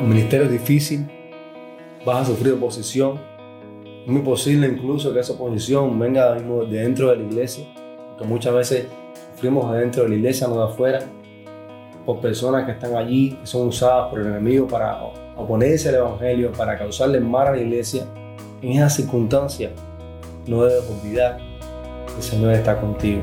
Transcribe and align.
El 0.00 0.08
ministerio 0.08 0.46
es 0.46 0.52
difícil, 0.52 1.06
vas 2.04 2.22
a 2.22 2.32
sufrir 2.32 2.52
oposición. 2.54 3.18
Es 4.04 4.08
muy 4.08 4.22
posible 4.22 4.66
incluso 4.68 5.14
que 5.14 5.20
esa 5.20 5.32
oposición 5.32 5.98
venga 5.98 6.34
de 6.34 6.66
dentro 6.66 7.10
de 7.10 7.16
la 7.16 7.22
iglesia, 7.22 7.64
porque 8.10 8.24
muchas 8.24 8.54
veces 8.54 8.86
sufrimos 9.34 9.72
dentro 9.72 10.02
de 10.02 10.10
la 10.10 10.14
iglesia, 10.16 10.46
no 10.46 10.58
de 10.58 10.64
afuera, 10.64 11.00
por 12.04 12.20
personas 12.20 12.66
que 12.66 12.72
están 12.72 12.94
allí, 12.96 13.38
que 13.40 13.46
son 13.46 13.68
usadas 13.68 14.10
por 14.10 14.20
el 14.20 14.26
enemigo 14.26 14.66
para 14.66 15.02
oponerse 15.36 15.88
al 15.88 15.96
evangelio, 15.96 16.52
para 16.52 16.76
causarle 16.76 17.20
mal 17.20 17.46
a 17.46 17.52
la 17.52 17.60
iglesia. 17.60 18.04
En 18.60 18.72
esas 18.72 18.96
circunstancias, 18.96 19.72
no 20.46 20.64
debes 20.64 20.84
olvidar 20.90 21.38
que 22.06 22.16
el 22.16 22.22
Señor 22.22 22.52
está 22.52 22.78
contigo. 22.78 23.22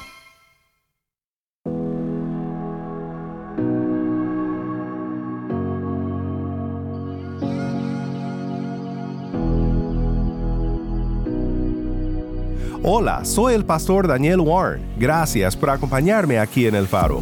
Hola, 12.83 13.23
soy 13.25 13.53
el 13.53 13.63
pastor 13.63 14.07
Daniel 14.07 14.39
Warren. 14.39 14.81
Gracias 14.97 15.55
por 15.55 15.69
acompañarme 15.69 16.39
aquí 16.39 16.65
en 16.65 16.73
El 16.73 16.87
Faro. 16.87 17.21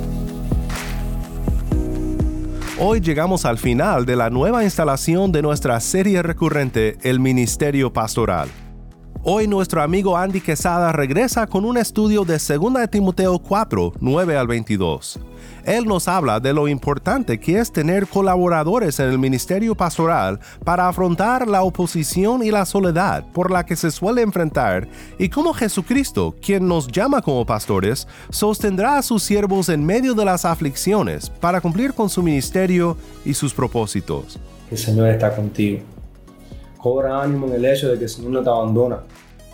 Hoy 2.80 3.02
llegamos 3.02 3.44
al 3.44 3.58
final 3.58 4.06
de 4.06 4.16
la 4.16 4.30
nueva 4.30 4.64
instalación 4.64 5.34
de 5.34 5.42
nuestra 5.42 5.78
serie 5.82 6.24
recurrente 6.24 6.98
El 7.02 7.20
Ministerio 7.20 7.92
Pastoral. 7.92 8.48
Hoy 9.22 9.50
nuestro 9.50 9.82
amigo 9.82 10.16
Andy 10.16 10.40
Quesada 10.40 10.94
regresa 10.94 11.46
con 11.46 11.66
un 11.66 11.76
estudio 11.78 12.24
de 12.24 12.38
2 12.38 12.90
Timoteo 12.90 13.38
4, 13.38 13.94
9 14.00 14.38
al 14.38 14.48
22. 14.48 15.20
Él 15.66 15.84
nos 15.84 16.08
habla 16.08 16.40
de 16.40 16.54
lo 16.54 16.70
importante 16.70 17.38
que 17.38 17.60
es 17.60 17.70
tener 17.70 18.08
colaboradores 18.08 18.98
en 19.02 19.10
el 19.10 19.20
ministerio 19.20 19.76
pastoral 19.76 20.40
para 20.64 20.88
afrontar 20.88 21.50
la 21.50 21.64
oposición 21.64 22.44
y 22.44 22.50
la 22.50 22.66
soledad 22.66 23.26
por 23.34 23.52
la 23.52 23.66
que 23.66 23.76
se 23.76 23.92
suele 23.92 24.22
enfrentar 24.22 24.88
y 25.18 25.28
cómo 25.28 25.54
Jesucristo, 25.54 26.34
quien 26.42 26.66
nos 26.66 26.88
llama 26.88 27.22
como 27.22 27.46
pastores, 27.46 28.08
sostendrá 28.30 28.98
a 28.98 29.04
sus 29.04 29.22
siervos 29.22 29.68
en 29.68 29.86
medio 29.86 30.14
de 30.14 30.24
las 30.24 30.46
aflicciones 30.46 31.30
para 31.30 31.60
cumplir 31.60 31.94
con 31.94 32.10
su 32.10 32.24
ministerio 32.24 32.96
y 33.26 33.34
sus 33.34 33.54
propósitos. 33.54 34.40
El 34.72 34.78
Señor 34.78 35.10
está 35.10 35.36
contigo. 35.36 35.82
Cobra 36.80 37.22
ánimo 37.22 37.48
en 37.48 37.54
el 37.54 37.66
hecho 37.66 37.90
de 37.90 37.98
que 37.98 38.06
el 38.06 38.10
Señor 38.10 38.32
no 38.32 38.42
te 38.42 38.50
abandona, 38.50 39.00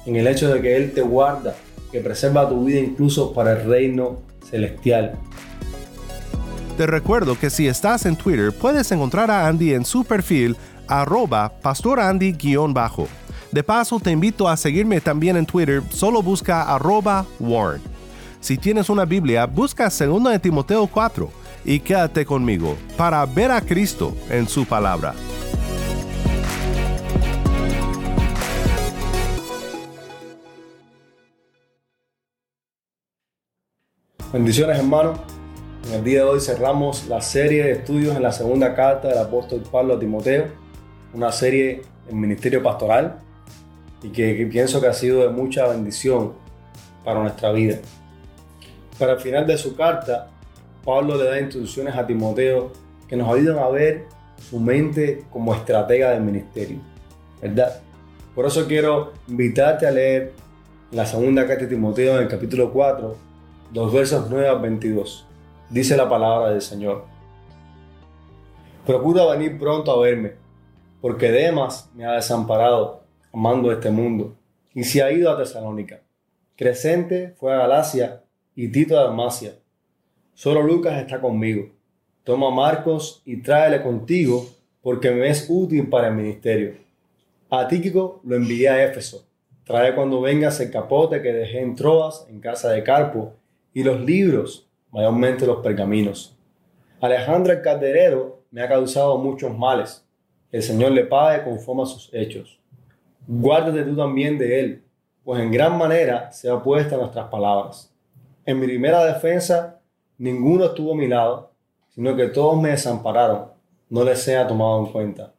en 0.06 0.16
el 0.16 0.28
hecho 0.28 0.54
de 0.54 0.62
que 0.62 0.78
Él 0.78 0.94
te 0.94 1.02
guarda, 1.02 1.56
que 1.92 2.00
preserva 2.00 2.48
tu 2.48 2.64
vida 2.64 2.80
incluso 2.80 3.34
para 3.34 3.54
el 3.54 3.68
reino 3.68 4.22
celestial. 4.48 5.14
Te 6.78 6.86
recuerdo 6.86 7.40
que 7.40 7.50
si 7.50 7.68
estás 7.68 8.06
en 8.06 8.16
Twitter 8.16 8.52
puedes 8.52 8.92
encontrar 8.92 9.32
a 9.32 9.48
Andy 9.48 9.74
en 9.74 9.86
su 9.86 10.04
perfil 10.04 10.56
arroba 10.88 11.52
pastorandy-bajo. 11.64 13.08
De 13.52 13.64
paso 13.64 14.00
te 14.00 14.12
invito 14.12 14.48
a 14.48 14.56
seguirme 14.56 15.02
también 15.02 15.36
en 15.36 15.48
Twitter, 15.48 15.82
solo 15.90 16.22
busca 16.22 16.76
arroba 16.76 17.26
warn. 17.40 17.82
Si 18.40 18.58
tienes 18.58 18.90
una 18.90 19.06
Biblia, 19.06 19.48
busca 19.48 19.90
2 19.90 20.24
de 20.26 20.40
Timoteo 20.40 20.86
4 20.86 21.30
y 21.64 21.80
quédate 21.80 22.24
conmigo 22.24 22.76
para 22.96 23.26
ver 23.26 23.50
a 23.50 23.62
Cristo 23.62 24.14
en 24.30 24.48
su 24.48 24.66
palabra. 24.66 25.16
Bendiciones 34.36 34.80
hermanos. 34.80 35.18
En 35.88 35.94
el 35.94 36.04
día 36.04 36.20
de 36.20 36.26
hoy 36.26 36.42
cerramos 36.42 37.08
la 37.08 37.22
serie 37.22 37.64
de 37.64 37.72
estudios 37.72 38.18
en 38.18 38.22
la 38.22 38.34
segunda 38.34 38.76
carta 38.76 39.08
del 39.08 39.18
apóstol 39.18 39.64
Pablo 39.72 39.96
a 39.96 40.00
Timoteo, 40.00 40.48
una 41.14 41.32
serie 41.32 41.84
en 42.10 42.20
ministerio 42.20 42.62
pastoral 42.62 43.20
y 44.04 44.10
que, 44.10 44.46
pienso 44.52 44.82
que 44.82 44.88
ha 44.88 44.94
sido 44.94 45.22
de 45.22 45.30
mucha 45.30 45.66
bendición 45.68 46.34
para 47.06 47.22
nuestra 47.22 47.54
vida. 47.54 47.78
Para 49.00 49.14
el 49.14 49.20
final 49.20 49.48
de 49.48 49.58
su 49.58 49.74
carta, 49.74 50.28
Pablo 50.84 51.16
le 51.16 51.30
da 51.30 51.40
instrucciones 51.40 51.96
a 51.96 52.06
Timoteo 52.06 52.74
que 53.08 53.16
nos 53.16 53.34
ayudan 53.34 53.60
a 53.60 53.70
ver 53.70 54.04
su 54.50 54.60
mente 54.60 55.24
como 55.32 55.56
estratega 55.56 56.10
del 56.10 56.24
ministerio, 56.24 56.80
¿verdad? 57.42 57.80
Por 58.36 58.46
eso 58.46 58.68
quiero 58.68 59.14
invitarte 59.30 59.88
a 59.88 59.92
leer 59.92 60.34
la 60.92 61.06
segunda 61.06 61.48
carta 61.48 61.64
de 61.64 61.70
Timoteo 61.70 62.18
en 62.18 62.24
el 62.24 62.28
capítulo 62.28 62.74
4, 62.74 63.16
los 63.76 63.92
versos 63.92 64.28
9 64.30 64.48
al 64.48 64.62
22. 64.62 65.28
Dice 65.70 65.98
la 65.98 66.08
palabra 66.08 66.52
del 66.52 66.62
Señor. 66.62 67.04
Procura 68.86 69.26
venir 69.26 69.60
pronto 69.60 69.92
a 69.92 70.00
verme, 70.00 70.36
porque 71.02 71.30
Demas 71.30 71.90
me 71.94 72.06
ha 72.06 72.14
desamparado, 72.14 73.04
amando 73.34 73.74
este 73.74 73.92
mundo, 73.92 74.34
y 74.74 74.86
se 74.86 75.04
ha 75.04 75.12
ido 75.12 75.30
a 75.30 75.38
Tesalónica. 75.38 76.00
Crescente 76.56 77.34
fue 77.38 77.54
a 77.54 77.58
Galacia 77.58 78.24
y 78.56 78.70
Tito 78.70 78.98
a 78.98 79.04
Dalmacia. 79.04 79.56
Solo 80.36 80.64
Lucas 80.64 80.98
está 80.98 81.20
conmigo. 81.20 81.68
Toma 82.24 82.48
a 82.48 82.52
Marcos 82.52 83.24
y 83.26 83.42
tráele 83.42 83.84
contigo, 83.84 84.48
porque 84.82 85.12
me 85.12 85.28
es 85.28 85.48
útil 85.50 85.90
para 85.90 86.08
el 86.08 86.16
ministerio. 86.16 86.76
A 87.50 87.68
Tíquico 87.68 88.22
lo 88.24 88.38
envié 88.38 88.70
a 88.70 88.86
Éfeso. 88.86 89.28
Trae 89.66 89.94
cuando 89.94 90.22
vengas 90.22 90.62
el 90.62 90.72
capote 90.72 91.22
que 91.22 91.34
dejé 91.34 91.60
en 91.60 91.76
Troas, 91.76 92.26
en 92.30 92.40
casa 92.40 92.70
de 92.70 92.82
Carpo, 92.82 93.34
y 93.76 93.84
los 93.84 94.00
libros, 94.00 94.70
mayormente 94.90 95.46
los 95.46 95.58
pergaminos. 95.58 96.34
Alejandro 97.02 97.52
el 97.52 97.62
Calderero 97.62 98.46
me 98.50 98.62
ha 98.62 98.70
causado 98.70 99.18
muchos 99.18 99.56
males. 99.56 100.08
El 100.50 100.64
Señor 100.64 100.94
le 100.94 101.04
pague 101.04 101.44
conforme 101.44 101.84
a 101.84 101.86
sus 101.86 102.10
hechos. 102.14 102.58
Guárdate 103.28 103.84
tú 103.84 103.94
también 103.94 104.38
de 104.38 104.62
él, 104.62 104.84
pues 105.26 105.42
en 105.42 105.52
gran 105.52 105.78
manera 105.78 106.32
se 106.32 106.50
ha 106.50 106.64
puesto 106.64 106.96
nuestras 106.96 107.28
palabras. 107.28 107.94
En 108.46 108.62
mi 108.62 108.66
primera 108.66 109.04
defensa, 109.04 109.82
ninguno 110.18 110.68
estuvo 110.68 110.94
a 110.94 110.96
mi 110.96 111.10
lado, 111.10 111.52
sino 111.90 112.16
que 112.16 112.28
todos 112.28 112.58
me 112.62 112.70
desampararon, 112.70 113.48
no 113.90 114.06
les 114.06 114.22
sea 114.22 114.48
tomado 114.48 114.86
en 114.86 114.92
cuenta. 114.94 115.34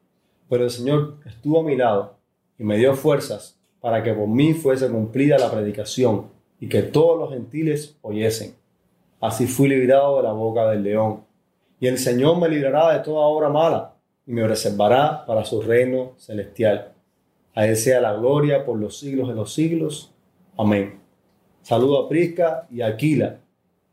Pero 0.50 0.64
el 0.64 0.70
Señor 0.70 1.20
estuvo 1.24 1.60
a 1.60 1.64
mi 1.64 1.74
lado 1.74 2.18
y 2.58 2.64
me 2.64 2.76
dio 2.76 2.94
fuerzas 2.94 3.58
para 3.80 4.02
que 4.02 4.12
por 4.12 4.28
mí 4.28 4.52
fuese 4.52 4.90
cumplida 4.90 5.38
la 5.38 5.50
predicación 5.50 6.35
y 6.60 6.68
que 6.68 6.82
todos 6.82 7.18
los 7.18 7.30
gentiles 7.30 7.96
oyesen. 8.02 8.54
Así 9.20 9.46
fui 9.46 9.68
librado 9.68 10.18
de 10.18 10.22
la 10.22 10.32
boca 10.32 10.68
del 10.70 10.82
león. 10.82 11.24
Y 11.80 11.86
el 11.86 11.98
Señor 11.98 12.38
me 12.38 12.48
librará 12.48 12.96
de 12.96 13.04
toda 13.04 13.26
obra 13.26 13.48
mala 13.48 13.94
y 14.26 14.32
me 14.32 14.46
reservará 14.46 15.24
para 15.26 15.44
su 15.44 15.60
reino 15.60 16.12
celestial. 16.16 16.92
A 17.54 17.66
Él 17.66 17.76
sea 17.76 18.00
la 18.00 18.14
gloria 18.14 18.64
por 18.64 18.78
los 18.78 18.98
siglos 18.98 19.28
de 19.28 19.34
los 19.34 19.52
siglos. 19.52 20.12
Amén. 20.56 21.00
Saludo 21.62 22.04
a 22.04 22.08
Prisca 22.08 22.66
y 22.70 22.80
a 22.80 22.86
Aquila 22.86 23.40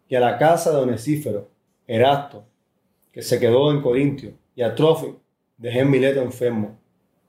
y 0.08 0.16
a 0.16 0.20
la 0.20 0.38
casa 0.38 0.72
de 0.72 0.78
Onesífero, 0.78 1.50
Erasto, 1.88 2.46
que 3.12 3.22
se 3.22 3.40
quedó 3.40 3.72
en 3.72 3.82
Corintio, 3.82 4.34
y 4.56 4.62
a 4.62 4.76
Trofi, 4.76 5.16
dejé 5.58 5.86
Mileto 5.86 6.22
enfermo. 6.22 6.78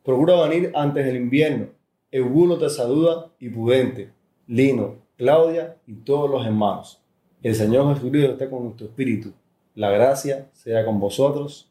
Procura 0.02 0.46
venir 0.46 0.70
antes 0.74 1.06
del 1.06 1.16
invierno. 1.16 1.68
Eubulo 2.10 2.58
te 2.58 2.68
saluda 2.68 3.32
y 3.38 3.48
Pudente, 3.48 4.10
Lino, 4.46 4.96
Claudia 5.16 5.76
y 5.86 5.94
todos 5.94 6.30
los 6.30 6.44
hermanos. 6.44 7.00
El 7.42 7.54
Señor 7.54 7.94
Jesucristo 7.94 8.32
esté 8.32 8.50
con 8.50 8.64
nuestro 8.64 8.86
espíritu. 8.86 9.32
La 9.74 9.90
gracia 9.90 10.48
sea 10.52 10.84
con 10.84 10.98
vosotros. 10.98 11.70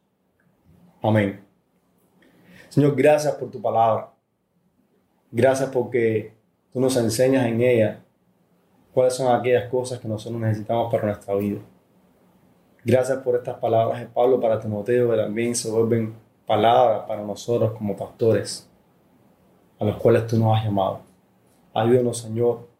Amén. 1.02 1.44
Señor, 2.70 2.96
gracias 2.96 3.36
por 3.36 3.52
tu 3.52 3.62
palabra. 3.62 4.14
Gracias 5.32 5.70
porque 5.70 6.34
tú 6.72 6.80
nos 6.80 6.96
enseñas 6.96 7.46
en 7.46 7.62
ella 7.62 8.04
cuáles 8.94 9.16
son 9.16 9.36
aquellas 9.36 9.70
cosas 9.70 10.00
que 10.00 10.08
nosotros 10.08 10.40
necesitamos 10.40 10.92
para 10.92 11.08
nuestra 11.08 11.36
vida. 11.36 11.60
Gracias 12.86 13.18
por 13.20 13.36
estas 13.36 13.58
palabras 13.60 14.00
de 14.00 14.08
Pablo 14.08 14.40
para 14.40 14.60
Timoteo, 14.60 15.10
que 15.10 15.18
también 15.18 15.56
se 15.56 15.72
vuelven 15.72 16.14
palabra 16.46 17.06
para 17.08 17.24
nosotros 17.24 17.72
como 17.78 17.96
pastores, 17.96 18.70
a 19.80 19.86
los 19.86 19.98
cuales 19.98 20.28
tú 20.28 20.38
nos 20.38 20.58
has 20.58 20.66
llamado. 20.66 21.00
Ayúdanos, 21.74 22.20
Señor, 22.20 22.73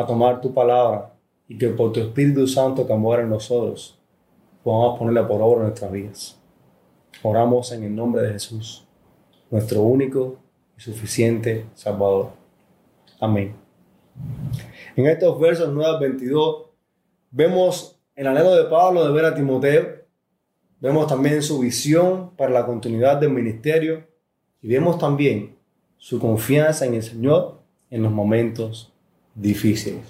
a 0.00 0.06
tomar 0.06 0.40
tu 0.40 0.54
palabra 0.54 1.12
y 1.46 1.58
que 1.58 1.68
por 1.68 1.92
tu 1.92 2.00
Espíritu 2.00 2.46
Santo 2.46 2.86
que 2.86 2.94
mora 2.94 3.22
en 3.22 3.28
nosotros 3.28 3.98
podamos 4.64 4.98
ponerla 4.98 5.28
por 5.28 5.42
obra 5.42 5.58
en 5.58 5.66
nuestras 5.66 5.92
vidas. 5.92 6.40
Oramos 7.22 7.70
en 7.72 7.84
el 7.84 7.94
nombre 7.94 8.22
de 8.22 8.32
Jesús, 8.32 8.86
nuestro 9.50 9.82
único 9.82 10.38
y 10.78 10.80
suficiente 10.80 11.66
Salvador. 11.74 12.30
Amén. 13.20 13.54
En 14.96 15.06
estos 15.06 15.38
versos 15.38 15.70
9 15.70 15.90
al 15.94 16.00
22 16.00 16.66
vemos 17.30 18.00
el 18.14 18.26
anhelo 18.26 18.54
de 18.54 18.64
Pablo 18.64 19.06
de 19.06 19.12
ver 19.12 19.26
a 19.26 19.34
Timoteo, 19.34 19.86
vemos 20.80 21.06
también 21.08 21.42
su 21.42 21.58
visión 21.58 22.30
para 22.36 22.52
la 22.52 22.64
continuidad 22.64 23.18
del 23.18 23.30
ministerio 23.30 24.06
y 24.62 24.68
vemos 24.68 24.98
también 24.98 25.56
su 25.98 26.18
confianza 26.18 26.86
en 26.86 26.94
el 26.94 27.02
Señor 27.02 27.60
en 27.90 28.02
los 28.02 28.12
momentos 28.12 28.89
difíciles. 29.34 30.02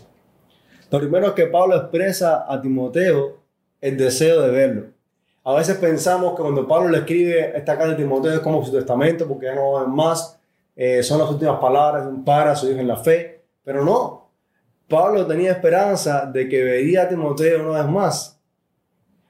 Lo 0.90 0.98
primero 0.98 1.28
es 1.28 1.32
que 1.32 1.46
Pablo 1.46 1.76
expresa 1.76 2.46
a 2.48 2.60
Timoteo 2.60 3.38
el 3.80 3.96
deseo 3.96 4.42
de 4.42 4.50
verlo. 4.50 4.86
A 5.44 5.54
veces 5.54 5.76
pensamos 5.76 6.34
que 6.34 6.42
cuando 6.42 6.66
Pablo 6.66 6.90
le 6.90 6.98
escribe 6.98 7.56
esta 7.56 7.76
carta 7.76 7.90
de 7.90 8.02
Timoteo 8.02 8.32
es 8.32 8.40
como 8.40 8.64
su 8.64 8.72
testamento 8.72 9.26
porque 9.26 9.46
ya 9.46 9.54
no 9.54 9.72
va 9.72 9.86
más, 9.86 10.38
eh, 10.76 11.02
son 11.02 11.18
las 11.18 11.30
últimas 11.30 11.58
palabras 11.60 12.04
de 12.04 12.10
un 12.10 12.24
padre 12.24 12.50
a 12.50 12.56
su 12.56 12.70
hijo 12.70 12.80
en 12.80 12.88
la 12.88 12.96
fe, 12.96 13.42
pero 13.64 13.84
no. 13.84 14.30
Pablo 14.88 15.26
tenía 15.26 15.52
esperanza 15.52 16.26
de 16.26 16.48
que 16.48 16.64
vería 16.64 17.02
a 17.02 17.08
Timoteo 17.08 17.70
una 17.70 17.82
vez 17.82 17.90
más. 17.90 18.40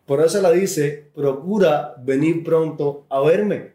Por 0.06 0.20
eso 0.24 0.40
le 0.42 0.58
dice, 0.58 1.10
procura 1.14 1.94
venir 1.98 2.42
pronto 2.42 3.06
a 3.08 3.20
verme. 3.20 3.74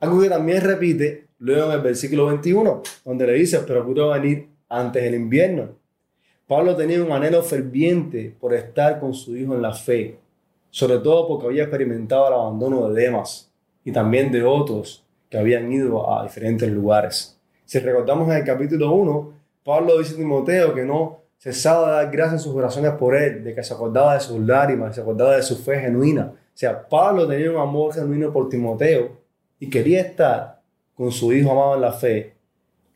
Algo 0.00 0.20
que 0.20 0.28
también 0.28 0.62
repite 0.62 1.28
luego 1.38 1.66
en 1.66 1.72
el 1.72 1.80
versículo 1.80 2.26
21, 2.26 2.82
donde 3.04 3.26
le 3.26 3.34
dice, 3.34 3.58
procura 3.60 4.18
venir 4.18 4.48
antes 4.72 5.02
del 5.02 5.14
invierno. 5.14 5.68
Pablo 6.46 6.74
tenía 6.74 7.02
un 7.02 7.12
anhelo 7.12 7.42
ferviente 7.42 8.34
por 8.40 8.54
estar 8.54 8.98
con 8.98 9.14
su 9.14 9.36
hijo 9.36 9.54
en 9.54 9.62
la 9.62 9.72
fe, 9.72 10.18
sobre 10.70 10.98
todo 10.98 11.28
porque 11.28 11.46
había 11.46 11.64
experimentado 11.64 12.26
el 12.28 12.34
abandono 12.34 12.88
de 12.88 13.02
Demas 13.02 13.52
y 13.84 13.92
también 13.92 14.32
de 14.32 14.42
otros 14.42 15.04
que 15.28 15.38
habían 15.38 15.70
ido 15.70 16.10
a 16.10 16.22
diferentes 16.24 16.70
lugares. 16.70 17.38
Si 17.64 17.78
recordamos 17.78 18.28
en 18.28 18.36
el 18.38 18.44
capítulo 18.44 18.92
1, 18.92 19.32
Pablo 19.64 19.98
dice 19.98 20.14
a 20.14 20.16
Timoteo 20.16 20.74
que 20.74 20.84
no 20.84 21.20
cesaba 21.38 21.88
de 21.88 22.04
dar 22.04 22.12
gracias 22.12 22.34
en 22.34 22.38
sus 22.40 22.54
oraciones 22.54 22.92
por 22.92 23.14
él, 23.14 23.44
de 23.44 23.54
que 23.54 23.62
se 23.62 23.74
acordaba 23.74 24.14
de 24.14 24.20
sus 24.20 24.40
lágrimas, 24.40 24.94
se 24.94 25.00
acordaba 25.00 25.36
de 25.36 25.42
su 25.42 25.56
fe 25.56 25.80
genuina. 25.80 26.32
O 26.34 26.56
sea, 26.56 26.86
Pablo 26.88 27.26
tenía 27.26 27.50
un 27.50 27.58
amor 27.58 27.94
genuino 27.94 28.32
por 28.32 28.48
Timoteo 28.48 29.12
y 29.58 29.70
quería 29.70 30.00
estar 30.00 30.60
con 30.94 31.10
su 31.10 31.32
hijo 31.32 31.50
amado 31.50 31.74
en 31.76 31.80
la 31.80 31.92
fe 31.92 32.34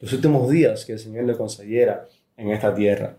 los 0.00 0.12
últimos 0.12 0.48
días 0.48 0.84
que 0.84 0.92
el 0.92 0.98
Señor 0.98 1.24
le 1.24 1.36
concediera 1.36 2.06
en 2.36 2.50
esta 2.50 2.74
tierra. 2.74 3.16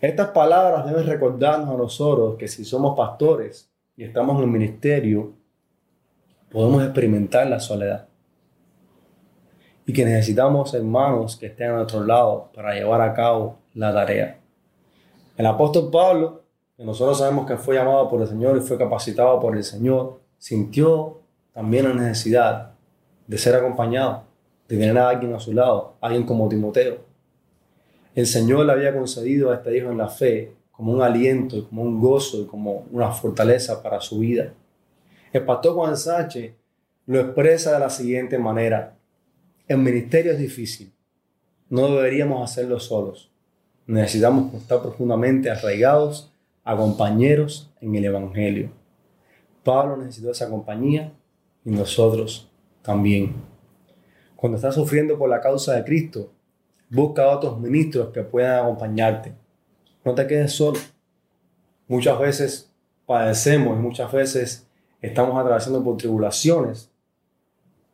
Estas 0.00 0.28
palabras 0.30 0.84
deben 0.84 1.06
recordarnos 1.06 1.68
a 1.68 1.78
nosotros 1.78 2.36
que 2.36 2.48
si 2.48 2.64
somos 2.64 2.96
pastores 2.96 3.70
y 3.96 4.04
estamos 4.04 4.36
en 4.38 4.44
el 4.44 4.50
ministerio, 4.50 5.32
podemos 6.50 6.82
experimentar 6.82 7.46
la 7.46 7.60
soledad. 7.60 8.08
Y 9.86 9.92
que 9.92 10.04
necesitamos 10.04 10.74
hermanos 10.74 11.36
que 11.36 11.46
estén 11.46 11.70
a 11.70 11.76
nuestro 11.76 12.04
lado 12.04 12.50
para 12.54 12.74
llevar 12.74 13.00
a 13.00 13.14
cabo 13.14 13.58
la 13.74 13.92
tarea. 13.92 14.38
El 15.36 15.46
apóstol 15.46 15.90
Pablo, 15.90 16.42
que 16.76 16.84
nosotros 16.84 17.18
sabemos 17.18 17.46
que 17.46 17.56
fue 17.56 17.76
llamado 17.76 18.08
por 18.08 18.20
el 18.20 18.28
Señor 18.28 18.56
y 18.56 18.60
fue 18.60 18.76
capacitado 18.76 19.40
por 19.40 19.56
el 19.56 19.64
Señor, 19.64 20.20
sintió 20.38 21.20
también 21.52 21.88
la 21.88 21.94
necesidad 21.94 22.72
de 23.26 23.38
ser 23.38 23.54
acompañado, 23.54 24.24
de 24.72 24.78
tener 24.78 24.96
a 24.96 25.10
alguien 25.10 25.34
a 25.34 25.38
su 25.38 25.52
lado, 25.52 25.96
alguien 26.00 26.24
como 26.24 26.48
Timoteo, 26.48 26.96
el 28.14 28.26
Señor 28.26 28.64
le 28.64 28.72
había 28.72 28.94
concedido 28.94 29.50
a 29.50 29.56
este 29.56 29.76
hijo 29.76 29.90
en 29.90 29.98
la 29.98 30.08
fe 30.08 30.54
como 30.70 30.92
un 30.92 31.02
aliento, 31.02 31.68
como 31.68 31.82
un 31.82 32.00
gozo 32.00 32.40
y 32.40 32.46
como 32.46 32.86
una 32.90 33.10
fortaleza 33.10 33.82
para 33.82 34.00
su 34.00 34.20
vida. 34.20 34.54
El 35.30 35.44
pastor 35.44 35.74
Juan 35.74 35.96
Sánchez 35.96 36.54
lo 37.04 37.20
expresa 37.20 37.74
de 37.74 37.80
la 37.80 37.90
siguiente 37.90 38.38
manera. 38.38 38.96
El 39.68 39.76
ministerio 39.78 40.32
es 40.32 40.38
difícil. 40.38 40.90
No 41.68 41.88
deberíamos 41.88 42.42
hacerlo 42.42 42.80
solos. 42.80 43.30
Necesitamos 43.86 44.54
estar 44.54 44.80
profundamente 44.80 45.50
arraigados 45.50 46.32
a 46.64 46.74
compañeros 46.76 47.70
en 47.82 47.94
el 47.94 48.06
Evangelio. 48.06 48.70
Pablo 49.64 49.98
necesitó 49.98 50.30
esa 50.30 50.48
compañía 50.48 51.12
y 51.62 51.70
nosotros 51.70 52.50
también. 52.80 53.51
Cuando 54.42 54.56
estás 54.56 54.74
sufriendo 54.74 55.16
por 55.16 55.30
la 55.30 55.40
causa 55.40 55.76
de 55.76 55.84
Cristo, 55.84 56.32
Busca 56.94 57.26
otros 57.30 57.58
ministros 57.58 58.10
que 58.10 58.22
puedan 58.22 58.64
acompañarte. 58.64 59.32
No 60.04 60.14
te 60.14 60.26
quedes 60.26 60.52
solo. 60.52 60.78
Muchas 61.88 62.18
veces 62.18 62.70
padecemos 63.06 63.78
y 63.78 63.80
muchas 63.80 64.12
veces 64.12 64.66
estamos 65.00 65.40
atravesando 65.40 65.82
por 65.82 65.96
tribulaciones 65.96 66.90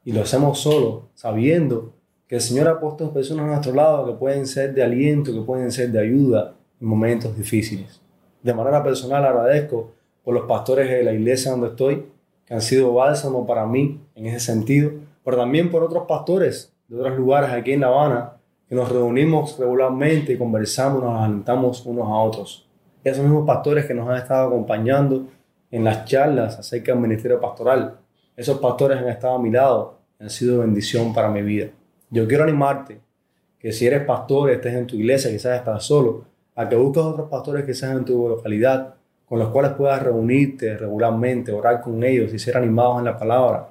y 0.04 0.10
lo 0.10 0.22
hacemos 0.22 0.58
solo, 0.58 1.10
sabiendo 1.14 1.92
que 2.26 2.34
el 2.34 2.40
Señor 2.40 2.66
ha 2.66 2.80
puesto 2.80 3.12
personas 3.12 3.44
a 3.44 3.48
nuestro 3.50 3.72
lado 3.72 4.04
que 4.04 4.18
pueden 4.18 4.48
ser 4.48 4.74
de 4.74 4.82
aliento, 4.82 5.32
que 5.32 5.42
pueden 5.42 5.70
ser 5.70 5.92
de 5.92 6.00
ayuda 6.00 6.56
en 6.80 6.88
momentos 6.88 7.36
difíciles. 7.36 8.00
De 8.42 8.52
manera 8.52 8.82
personal 8.82 9.24
agradezco 9.24 9.92
por 10.24 10.34
los 10.34 10.48
pastores 10.48 10.90
de 10.90 11.04
la 11.04 11.12
iglesia 11.12 11.52
donde 11.52 11.68
estoy, 11.68 12.06
que 12.44 12.54
han 12.54 12.62
sido 12.62 12.92
bálsamo 12.94 13.46
para 13.46 13.64
mí 13.64 14.00
en 14.16 14.26
ese 14.26 14.40
sentido, 14.40 14.90
pero 15.28 15.42
también 15.42 15.70
por 15.70 15.82
otros 15.82 16.04
pastores 16.08 16.74
de 16.88 16.98
otros 16.98 17.18
lugares 17.18 17.50
aquí 17.50 17.72
en 17.72 17.82
La 17.82 17.88
Habana 17.88 18.32
que 18.66 18.74
nos 18.74 18.90
reunimos 18.90 19.58
regularmente 19.58 20.32
y 20.32 20.38
conversamos, 20.38 21.02
nos 21.02 21.20
alentamos 21.20 21.84
unos 21.84 22.06
a 22.06 22.14
otros. 22.14 22.66
esos 23.04 23.24
mismos 23.24 23.46
pastores 23.46 23.84
que 23.84 23.92
nos 23.92 24.08
han 24.08 24.16
estado 24.16 24.48
acompañando 24.48 25.26
en 25.70 25.84
las 25.84 26.06
charlas 26.06 26.58
acerca 26.58 26.92
del 26.92 27.02
ministerio 27.02 27.38
pastoral, 27.38 27.98
esos 28.38 28.56
pastores 28.56 28.96
han 28.96 29.08
estado 29.10 29.34
a 29.34 29.38
mi 29.38 29.50
lado, 29.50 29.98
han 30.18 30.30
sido 30.30 30.60
bendición 30.60 31.12
para 31.12 31.28
mi 31.28 31.42
vida. 31.42 31.72
Yo 32.08 32.26
quiero 32.26 32.44
animarte 32.44 32.98
que 33.58 33.70
si 33.70 33.86
eres 33.86 34.06
pastor, 34.06 34.48
estés 34.48 34.72
en 34.72 34.86
tu 34.86 34.96
iglesia, 34.96 35.30
quizás 35.30 35.58
estás 35.58 35.84
solo, 35.84 36.24
a 36.54 36.66
que 36.70 36.76
busques 36.76 37.02
otros 37.02 37.28
pastores 37.28 37.66
que 37.66 37.74
sean 37.74 37.98
en 37.98 38.06
tu 38.06 38.30
localidad, 38.30 38.94
con 39.26 39.38
los 39.38 39.50
cuales 39.50 39.72
puedas 39.72 40.02
reunirte 40.02 40.78
regularmente, 40.78 41.52
orar 41.52 41.82
con 41.82 42.02
ellos 42.02 42.32
y 42.32 42.38
ser 42.38 42.56
animados 42.56 43.00
en 43.00 43.04
la 43.04 43.18
palabra, 43.18 43.68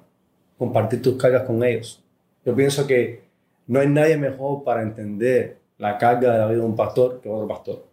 compartir 0.57 1.01
tus 1.01 1.15
cargas 1.15 1.43
con 1.43 1.63
ellos. 1.63 2.03
Yo 2.45 2.55
pienso 2.55 2.87
que 2.87 3.27
no 3.67 3.79
hay 3.79 3.87
nadie 3.87 4.17
mejor 4.17 4.63
para 4.63 4.81
entender 4.81 5.57
la 5.77 5.97
carga 5.97 6.33
de 6.33 6.39
la 6.39 6.47
vida 6.47 6.59
de 6.59 6.65
un 6.65 6.75
pastor 6.75 7.19
que 7.21 7.29
otro 7.29 7.47
pastor. 7.47 7.85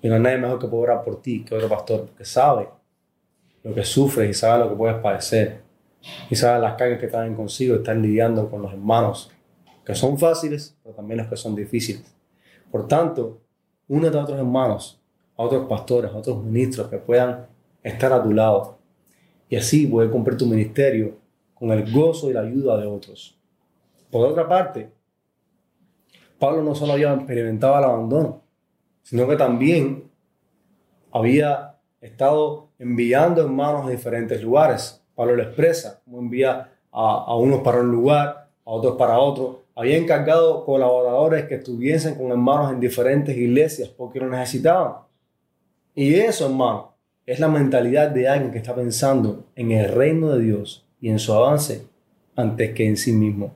Y 0.00 0.08
no 0.08 0.14
hay 0.14 0.20
nadie 0.20 0.38
mejor 0.38 0.58
que 0.58 0.68
pueda 0.68 0.82
orar 0.82 1.04
por 1.04 1.20
ti 1.20 1.44
que 1.44 1.54
otro 1.54 1.68
pastor, 1.68 2.06
porque 2.06 2.24
sabe 2.24 2.68
lo 3.64 3.74
que 3.74 3.84
sufres 3.84 4.30
y 4.30 4.34
sabe 4.34 4.64
lo 4.64 4.70
que 4.70 4.76
puedes 4.76 4.96
padecer. 4.98 5.62
Y 6.30 6.36
sabe 6.36 6.60
las 6.60 6.74
cargas 6.74 7.00
que 7.00 7.08
traen 7.08 7.34
consigo 7.34 7.76
estar 7.76 7.96
lidiando 7.96 8.48
con 8.48 8.62
los 8.62 8.72
hermanos, 8.72 9.32
que 9.84 9.94
son 9.94 10.18
fáciles, 10.18 10.76
pero 10.82 10.94
también 10.94 11.18
los 11.18 11.26
que 11.26 11.36
son 11.36 11.56
difíciles. 11.56 12.14
Por 12.70 12.86
tanto, 12.86 13.40
únete 13.88 14.16
a 14.16 14.22
otros 14.22 14.38
hermanos, 14.38 15.00
a 15.36 15.42
otros 15.42 15.66
pastores, 15.66 16.12
a 16.12 16.16
otros 16.16 16.42
ministros 16.44 16.88
que 16.88 16.98
puedan 16.98 17.46
estar 17.82 18.12
a 18.12 18.22
tu 18.22 18.32
lado. 18.32 18.78
Y 19.48 19.56
así 19.56 19.86
poder 19.86 20.10
cumplir 20.10 20.36
tu 20.36 20.46
ministerio 20.46 21.16
con 21.58 21.72
el 21.72 21.92
gozo 21.92 22.30
y 22.30 22.32
la 22.32 22.42
ayuda 22.42 22.76
de 22.78 22.86
otros. 22.86 23.36
Por 24.10 24.26
otra 24.26 24.48
parte, 24.48 24.90
Pablo 26.38 26.62
no 26.62 26.74
solo 26.74 26.92
había 26.92 27.12
experimentado 27.12 27.78
el 27.78 27.84
abandono, 27.84 28.42
sino 29.02 29.26
que 29.26 29.36
también 29.36 30.04
había 31.10 31.76
estado 32.00 32.68
enviando 32.78 33.42
hermanos 33.42 33.86
a 33.86 33.90
diferentes 33.90 34.42
lugares. 34.42 35.02
Pablo 35.14 35.34
lo 35.34 35.42
expresa, 35.42 36.00
como 36.04 36.20
envía 36.20 36.72
a, 36.92 37.24
a 37.26 37.36
unos 37.36 37.60
para 37.60 37.80
un 37.80 37.90
lugar, 37.90 38.48
a 38.64 38.70
otros 38.70 38.96
para 38.96 39.18
otro. 39.18 39.64
Había 39.74 39.96
encargado 39.96 40.64
colaboradores 40.64 41.46
que 41.46 41.56
estuviesen 41.56 42.14
con 42.14 42.30
hermanos 42.30 42.72
en 42.72 42.80
diferentes 42.80 43.36
iglesias 43.36 43.88
porque 43.88 44.20
lo 44.20 44.28
necesitaban. 44.28 44.94
Y 45.94 46.14
eso, 46.14 46.46
hermano, 46.46 46.94
es 47.26 47.40
la 47.40 47.48
mentalidad 47.48 48.10
de 48.10 48.28
alguien 48.28 48.52
que 48.52 48.58
está 48.58 48.74
pensando 48.74 49.46
en 49.56 49.72
el 49.72 49.92
reino 49.92 50.30
de 50.30 50.40
Dios 50.40 50.87
y 51.00 51.08
en 51.08 51.18
su 51.18 51.32
avance 51.32 51.86
antes 52.36 52.72
que 52.74 52.86
en 52.86 52.96
sí 52.96 53.12
mismo. 53.12 53.54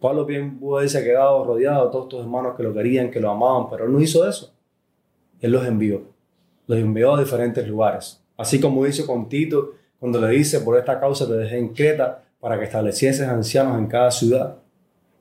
Pablo 0.00 0.26
bien 0.26 0.58
pudo 0.58 0.78
haberse 0.78 1.02
quedado 1.02 1.44
rodeado 1.44 1.86
de 1.86 1.92
todos 1.92 2.04
estos 2.06 2.20
hermanos 2.20 2.54
que 2.56 2.62
lo 2.62 2.74
querían, 2.74 3.10
que 3.10 3.20
lo 3.20 3.30
amaban, 3.30 3.70
pero 3.70 3.86
él 3.86 3.92
no 3.92 4.00
hizo 4.00 4.28
eso. 4.28 4.52
Él 5.40 5.52
los 5.52 5.64
envió. 5.66 6.02
Los 6.66 6.78
envió 6.78 7.14
a 7.14 7.20
diferentes 7.20 7.66
lugares. 7.66 8.22
Así 8.36 8.60
como 8.60 8.86
hizo 8.86 9.06
con 9.06 9.28
Tito 9.28 9.72
cuando 9.98 10.20
le 10.20 10.28
dice, 10.28 10.60
por 10.60 10.76
esta 10.76 11.00
causa 11.00 11.26
te 11.26 11.34
dejé 11.34 11.58
en 11.58 11.68
Creta 11.68 12.22
para 12.40 12.58
que 12.58 12.64
establecieses 12.64 13.26
ancianos 13.26 13.78
en 13.78 13.86
cada 13.86 14.10
ciudad. 14.10 14.56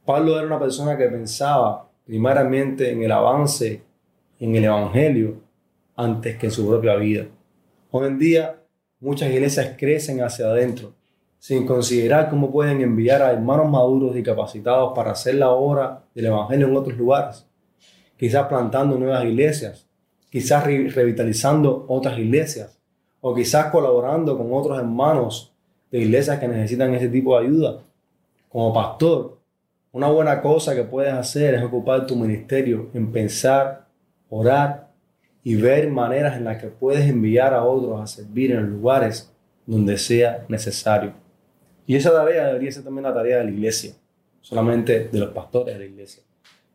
Pablo 0.05 0.37
era 0.37 0.45
una 0.45 0.59
persona 0.59 0.97
que 0.97 1.07
pensaba 1.07 1.87
primeramente 2.05 2.91
en 2.91 3.03
el 3.03 3.11
avance, 3.11 3.81
en 4.39 4.55
el 4.55 4.65
Evangelio, 4.65 5.37
antes 5.95 6.37
que 6.37 6.47
en 6.47 6.51
su 6.51 6.67
propia 6.67 6.95
vida. 6.95 7.27
Hoy 7.91 8.07
en 8.07 8.19
día 8.19 8.59
muchas 8.99 9.29
iglesias 9.31 9.75
crecen 9.77 10.21
hacia 10.21 10.47
adentro, 10.47 10.93
sin 11.43 11.65
considerar 11.65 12.29
cómo 12.29 12.49
pueden 12.53 12.79
enviar 12.79 13.21
a 13.21 13.33
hermanos 13.33 13.69
maduros 13.69 14.15
y 14.15 14.23
capacitados 14.23 14.93
para 14.95 15.11
hacer 15.11 15.35
la 15.35 15.49
obra 15.49 16.05
del 16.15 16.27
Evangelio 16.27 16.67
en 16.67 16.77
otros 16.77 16.97
lugares. 16.97 17.45
Quizás 18.15 18.47
plantando 18.47 18.97
nuevas 18.97 19.25
iglesias, 19.25 19.85
quizás 20.29 20.63
revitalizando 20.63 21.83
otras 21.89 22.17
iglesias, 22.17 22.79
o 23.19 23.35
quizás 23.35 23.65
colaborando 23.71 24.37
con 24.37 24.53
otros 24.53 24.79
hermanos 24.79 25.53
de 25.91 25.99
iglesias 25.99 26.39
que 26.39 26.47
necesitan 26.47 26.93
ese 26.93 27.09
tipo 27.09 27.37
de 27.37 27.45
ayuda. 27.45 27.79
Como 28.47 28.73
pastor, 28.73 29.37
una 29.91 30.07
buena 30.07 30.41
cosa 30.41 30.73
que 30.73 30.83
puedes 30.83 31.11
hacer 31.11 31.55
es 31.55 31.61
ocupar 31.61 32.07
tu 32.07 32.15
ministerio 32.15 32.87
en 32.93 33.11
pensar, 33.11 33.85
orar 34.29 34.91
y 35.43 35.55
ver 35.55 35.91
maneras 35.91 36.37
en 36.37 36.45
las 36.45 36.61
que 36.61 36.67
puedes 36.67 37.05
enviar 37.05 37.53
a 37.53 37.65
otros 37.65 37.99
a 37.99 38.07
servir 38.07 38.53
en 38.53 38.69
lugares 38.69 39.29
donde 39.65 39.97
sea 39.97 40.45
necesario. 40.47 41.21
Y 41.85 41.95
esa 41.95 42.11
tarea 42.11 42.47
debería 42.47 42.71
ser 42.71 42.83
también 42.83 43.03
la 43.03 43.13
tarea 43.13 43.39
de 43.39 43.45
la 43.45 43.51
iglesia, 43.51 43.93
solamente 44.41 45.09
de 45.11 45.19
los 45.19 45.29
pastores 45.29 45.73
de 45.73 45.79
la 45.79 45.85
iglesia. 45.85 46.23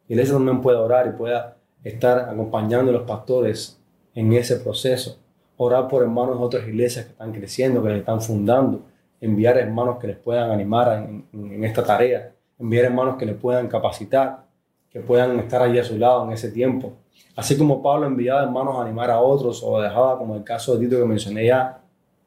La 0.09 0.15
iglesia 0.15 0.35
también 0.35 0.61
puede 0.61 0.79
orar 0.79 1.07
y 1.07 1.17
pueda 1.17 1.57
estar 1.83 2.29
acompañando 2.29 2.91
a 2.91 2.95
los 2.95 3.03
pastores 3.03 3.81
en 4.15 4.33
ese 4.33 4.57
proceso. 4.57 5.19
Orar 5.57 5.89
por 5.89 6.03
hermanos 6.03 6.39
de 6.39 6.45
otras 6.45 6.69
iglesias 6.69 7.07
que 7.07 7.13
están 7.13 7.33
creciendo, 7.33 7.83
que 7.83 7.89
les 7.91 7.99
están 7.99 8.21
fundando. 8.21 8.83
Enviar 9.21 9.59
hermanos 9.59 9.99
que 9.99 10.07
les 10.09 10.17
puedan 10.17 10.51
animar 10.51 11.09
en, 11.09 11.27
en 11.33 11.65
esta 11.65 11.83
tarea. 11.83 12.33
Enviar 12.59 12.87
hermanos 12.87 13.17
que 13.19 13.27
les 13.27 13.37
puedan 13.37 13.69
capacitar, 13.69 14.45
que 14.91 15.01
puedan 15.01 15.39
estar 15.41 15.63
allí 15.63 15.79
a 15.79 15.85
su 15.85 15.99
lado 15.99 16.25
en 16.25 16.33
ese 16.33 16.51
tiempo. 16.51 16.93
Así 17.37 17.57
como 17.57 17.83
Pablo 17.83 18.07
enviaba 18.07 18.43
hermanos 18.43 18.77
a 18.77 18.83
animar 18.83 19.11
a 19.11 19.21
otros 19.21 19.63
o 19.65 19.81
dejaba, 19.81 20.19
como 20.19 20.35
el 20.37 20.45
caso 20.45 20.75
de 20.75 20.85
Tito 20.85 20.99
que 21.01 21.05
mencioné 21.05 21.47
ya, 21.47 21.81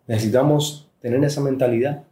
necesitamos 0.07 0.89
tener 1.00 1.23
esa 1.23 1.41
mentalidad. 1.41 2.03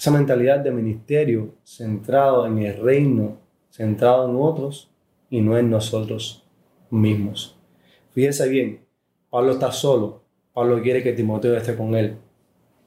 Esa 0.00 0.12
mentalidad 0.12 0.60
de 0.60 0.70
ministerio 0.70 1.56
centrado 1.62 2.46
en 2.46 2.56
el 2.56 2.80
reino, 2.80 3.36
centrado 3.68 4.30
en 4.30 4.36
otros 4.40 4.90
y 5.28 5.42
no 5.42 5.58
en 5.58 5.68
nosotros 5.68 6.42
mismos. 6.88 7.54
Fíjense 8.08 8.48
bien, 8.48 8.80
Pablo 9.28 9.52
está 9.52 9.70
solo. 9.70 10.22
Pablo 10.54 10.80
quiere 10.80 11.02
que 11.02 11.12
Timoteo 11.12 11.54
esté 11.54 11.76
con 11.76 11.94
él. 11.94 12.16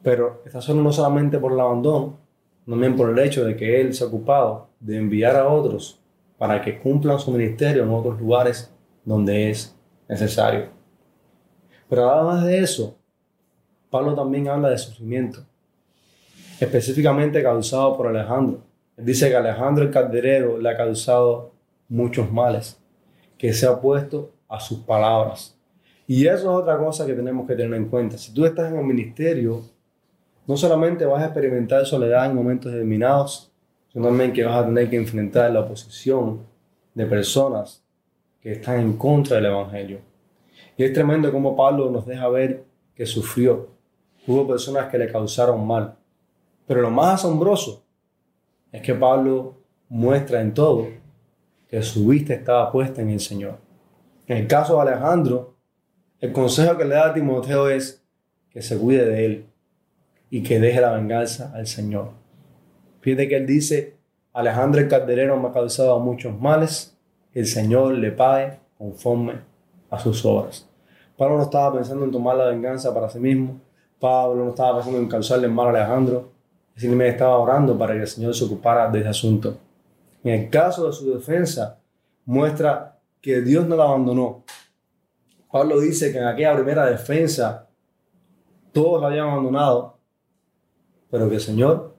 Pero 0.02 0.42
está 0.44 0.60
solo 0.60 0.82
no 0.82 0.92
solamente 0.92 1.38
por 1.38 1.52
el 1.52 1.60
abandono, 1.60 2.18
también 2.68 2.96
por 2.96 3.12
el 3.12 3.20
hecho 3.20 3.46
de 3.46 3.56
que 3.56 3.80
él 3.80 3.94
se 3.94 4.04
ha 4.04 4.08
ocupado 4.08 4.70
de 4.80 4.98
enviar 4.98 5.36
a 5.36 5.48
otros 5.48 6.00
para 6.40 6.64
que 6.64 6.80
cumplan 6.80 7.20
su 7.20 7.32
ministerio 7.32 7.84
en 7.84 7.92
otros 7.92 8.20
lugares 8.20 8.74
donde 9.06 9.52
es 9.52 9.78
necesario. 10.10 10.70
Pero 11.88 12.10
además 12.10 12.44
de 12.44 12.58
eso, 12.58 12.98
Pablo 13.92 14.16
también 14.16 14.48
habla 14.48 14.72
de 14.72 14.80
sufrimiento, 14.80 15.46
específicamente 16.64 17.44
causado 17.44 17.96
por 17.96 18.08
Alejandro. 18.08 18.62
Dice 18.98 19.30
que 19.30 19.36
Alejandro 19.36 19.84
el 19.84 19.92
Calderero 19.92 20.58
le 20.58 20.70
ha 20.70 20.78
causado 20.78 21.52
muchos 21.90 22.32
males, 22.32 22.80
que 23.38 23.54
se 23.54 23.66
ha 23.66 23.80
puesto 23.80 24.32
a 24.48 24.60
sus 24.60 24.80
palabras. 24.80 25.58
Y 26.08 26.28
eso 26.28 26.36
es 26.36 26.46
otra 26.46 26.78
cosa 26.78 27.06
que 27.06 27.14
tenemos 27.14 27.48
que 27.48 27.56
tener 27.56 27.74
en 27.74 27.90
cuenta. 27.90 28.18
Si 28.18 28.34
tú 28.34 28.46
estás 28.46 28.72
en 28.72 28.78
el 28.78 28.86
ministerio, 28.86 29.62
no 30.46 30.58
solamente 30.58 31.06
vas 31.06 31.24
a 31.24 31.28
experimentar 31.28 31.86
soledad 31.86 32.26
en 32.26 32.36
momentos 32.36 32.72
determinados, 32.72 33.52
sino 33.92 34.08
también 34.08 34.34
que 34.34 34.44
vas 34.44 34.58
a 34.58 34.66
tener 34.66 34.90
que 34.90 34.98
enfrentar 34.98 35.52
la 35.52 35.62
oposición 35.62 36.42
de 36.94 37.06
personas 37.06 37.84
que 38.42 38.52
están 38.54 38.80
en 38.80 38.98
contra 38.98 39.38
del 39.38 39.46
Evangelio. 39.46 40.00
Y 40.78 40.84
es 40.84 40.94
tremendo 40.94 41.32
como 41.32 41.56
Pablo 41.56 41.90
nos 41.90 42.06
deja 42.06 42.28
ver 42.30 42.64
que 42.96 43.06
sufrió. 43.06 43.70
Hubo 44.28 44.48
personas 44.48 44.90
que 44.90 44.98
le 44.98 45.12
causaron 45.12 45.66
mal. 45.66 45.96
Pero 46.66 46.82
lo 46.82 46.90
más 46.90 47.16
asombroso 47.16 47.84
es 48.72 48.82
que 48.82 48.94
Pablo 48.94 49.56
muestra 49.90 50.42
en 50.42 50.54
todo 50.54 50.88
que 51.68 51.82
su 51.82 52.08
vista 52.08 52.34
estaba 52.34 52.72
puesta 52.72 53.02
en 53.02 53.10
el 53.10 53.20
Señor. 53.20 53.58
En 54.28 54.38
el 54.38 54.48
caso 54.48 54.76
de 54.76 54.82
Alejandro, 54.92 55.56
el 56.20 56.32
consejo 56.32 56.78
que 56.78 56.86
le 56.86 56.96
da 56.96 57.08
a 57.10 57.14
Timoteo 57.14 57.70
es 57.70 58.06
que 58.50 58.62
se 58.62 58.78
cuide 58.78 59.06
de 59.06 59.26
él 59.26 59.46
y 60.30 60.44
que 60.44 60.60
deje 60.60 60.80
la 60.80 60.94
venganza 60.94 61.52
al 61.54 61.68
Señor. 61.68 62.12
Fíjate 63.02 63.28
que 63.28 63.36
él 63.36 63.46
dice, 63.46 63.98
Alejandro 64.32 64.82
el 64.82 64.88
Calderero 64.88 65.40
me 65.40 65.50
ha 65.50 65.52
causado 65.52 66.00
muchos 66.00 66.40
males, 66.40 66.98
el 67.34 67.46
Señor 67.46 67.94
le 67.94 68.12
pague 68.12 68.60
conforme 68.78 69.42
a 69.90 70.00
sus 70.00 70.24
obras. 70.26 70.68
Pablo 71.18 71.38
no 71.38 71.44
estaba 71.44 71.76
pensando 71.76 72.06
en 72.06 72.12
tomar 72.12 72.36
la 72.36 72.46
venganza 72.46 72.94
para 72.94 73.10
sí 73.10 73.20
mismo. 73.20 73.62
Pablo 74.00 74.44
no 74.44 74.50
estaba 74.50 74.78
pensando 74.78 75.00
en 75.00 75.08
causarle 75.08 75.48
mal 75.48 75.68
a 75.68 75.70
Alejandro. 75.70 76.33
Simplemente 76.76 77.14
estaba 77.14 77.38
orando 77.38 77.78
para 77.78 77.94
que 77.94 78.02
el 78.02 78.08
Señor 78.08 78.34
se 78.34 78.46
ocupara 78.46 78.90
de 78.90 79.00
ese 79.00 79.10
asunto. 79.10 79.58
En 80.24 80.34
el 80.34 80.50
caso 80.50 80.88
de 80.88 80.94
su 80.94 81.14
defensa, 81.14 81.80
muestra 82.26 83.00
que 83.22 83.42
Dios 83.42 83.68
no 83.68 83.76
la 83.76 83.84
abandonó. 83.84 84.44
Pablo 85.52 85.80
dice 85.80 86.12
que 86.12 86.18
en 86.18 86.26
aquella 86.26 86.56
primera 86.56 86.86
defensa 86.86 87.70
todos 88.72 89.00
la 89.02 89.08
habían 89.08 89.30
abandonado, 89.30 89.98
pero 91.12 91.30
que 91.30 91.36
el 91.36 91.42
Señor 91.42 91.96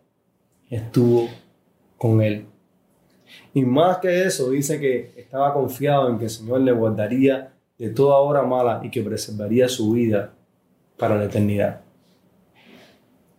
estuvo 0.68 1.28
con 1.96 2.20
él. 2.20 2.46
Y 3.52 3.64
más 3.64 3.98
que 3.98 4.24
eso, 4.24 4.50
dice 4.50 4.80
que 4.80 5.14
estaba 5.16 5.54
confiado 5.54 6.08
en 6.08 6.18
que 6.18 6.24
el 6.24 6.30
Señor 6.30 6.60
le 6.60 6.72
guardaría 6.72 7.52
de 7.78 7.90
toda 7.90 8.16
obra 8.16 8.42
mala 8.42 8.80
y 8.82 8.90
que 8.90 9.02
preservaría 9.02 9.68
su 9.68 9.92
vida 9.92 10.32
para 10.98 11.16
la 11.16 11.24
eternidad. 11.24 11.80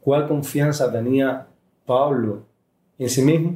¿Cuál 0.06 0.28
confianza 0.28 0.92
tenía 0.92 1.48
Pablo 1.84 2.44
en 3.00 3.10
sí 3.10 3.24
mismo? 3.24 3.56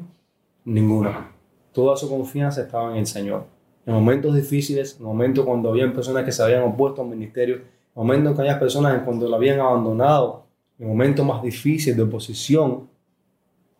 Ninguna. 0.65 1.29
Toda 1.71 1.95
su 1.95 2.09
confianza 2.09 2.63
estaba 2.63 2.89
en 2.89 2.97
el 2.97 3.05
Señor. 3.05 3.45
En 3.85 3.93
momentos 3.93 4.33
difíciles, 4.33 4.97
en 4.97 5.05
momentos 5.05 5.45
cuando 5.45 5.69
había 5.69 5.93
personas 5.93 6.25
que 6.25 6.31
se 6.31 6.41
habían 6.41 6.63
opuesto 6.63 7.03
al 7.03 7.07
ministerio, 7.07 7.57
en 7.57 7.63
momentos 7.93 8.33
que 8.33 8.41
había 8.41 8.59
personas 8.59 8.95
en 8.95 9.05
cuando 9.05 9.29
lo 9.29 9.35
habían 9.35 9.59
abandonado, 9.59 10.47
en 10.79 10.87
momentos 10.87 11.23
más 11.23 11.43
difíciles 11.43 11.95
de 11.95 12.01
oposición, 12.01 12.89